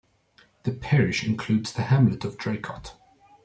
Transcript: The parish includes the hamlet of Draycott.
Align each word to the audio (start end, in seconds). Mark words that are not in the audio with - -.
The 0.63 0.71
parish 0.71 1.23
includes 1.23 1.71
the 1.71 1.83
hamlet 1.83 2.25
of 2.25 2.35
Draycott. 2.35 2.93